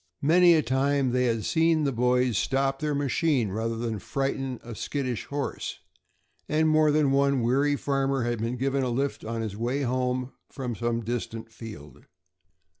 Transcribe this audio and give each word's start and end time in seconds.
Many 0.23 0.55
a 0.55 0.63
time 0.63 1.11
they 1.11 1.25
had 1.25 1.45
seen 1.45 1.83
the 1.83 1.91
boys 1.91 2.35
stop 2.35 2.79
their 2.79 2.95
machine 2.95 3.49
rather 3.51 3.77
than 3.77 3.99
frighten 3.99 4.59
a 4.63 4.73
skittish 4.73 5.25
horse, 5.25 5.77
and 6.49 6.67
more 6.67 6.89
than 6.89 7.11
one 7.11 7.43
weary 7.43 7.75
farmer 7.75 8.23
had 8.23 8.39
been 8.41 8.57
given 8.57 8.81
a 8.81 8.89
lift 8.89 9.23
on 9.23 9.41
his 9.43 9.55
way 9.55 9.83
home 9.83 10.31
from 10.49 10.73
some 10.73 11.01
distant 11.01 11.51
field. 11.51 11.99